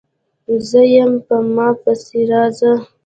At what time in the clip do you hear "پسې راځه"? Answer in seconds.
1.81-2.73